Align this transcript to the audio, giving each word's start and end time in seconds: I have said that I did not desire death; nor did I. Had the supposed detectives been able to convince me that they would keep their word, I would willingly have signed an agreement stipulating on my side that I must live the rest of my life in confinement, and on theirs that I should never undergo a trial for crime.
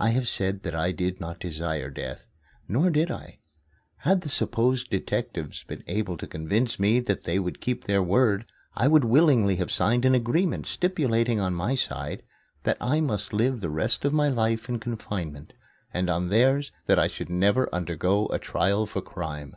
I 0.00 0.08
have 0.10 0.26
said 0.26 0.64
that 0.64 0.74
I 0.74 0.90
did 0.90 1.20
not 1.20 1.38
desire 1.38 1.88
death; 1.88 2.26
nor 2.66 2.90
did 2.90 3.12
I. 3.12 3.38
Had 3.98 4.22
the 4.22 4.28
supposed 4.28 4.90
detectives 4.90 5.62
been 5.62 5.84
able 5.86 6.16
to 6.16 6.26
convince 6.26 6.80
me 6.80 6.98
that 6.98 7.22
they 7.22 7.38
would 7.38 7.60
keep 7.60 7.84
their 7.84 8.02
word, 8.02 8.46
I 8.74 8.88
would 8.88 9.04
willingly 9.04 9.54
have 9.54 9.70
signed 9.70 10.04
an 10.04 10.16
agreement 10.16 10.66
stipulating 10.66 11.38
on 11.38 11.54
my 11.54 11.76
side 11.76 12.24
that 12.64 12.78
I 12.80 13.00
must 13.00 13.32
live 13.32 13.60
the 13.60 13.70
rest 13.70 14.04
of 14.04 14.12
my 14.12 14.28
life 14.28 14.68
in 14.68 14.80
confinement, 14.80 15.52
and 15.94 16.10
on 16.10 16.26
theirs 16.28 16.72
that 16.86 16.98
I 16.98 17.06
should 17.06 17.30
never 17.30 17.72
undergo 17.72 18.26
a 18.32 18.40
trial 18.40 18.84
for 18.84 19.00
crime. 19.00 19.54